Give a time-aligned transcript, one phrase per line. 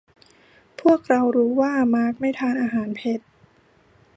[0.81, 3.19] พวกเรารู้ว่ามาร์คไม่ทานอาหารเผ็ด